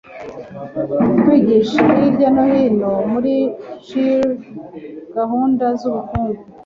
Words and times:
Kwigisha 1.21 1.79
hirya 1.99 2.29
no 2.35 2.43
hino 2.51 2.91
muri 3.11 3.35
Chili 3.85 4.25
gahunda 5.15 5.65
zubukungu 5.79 6.39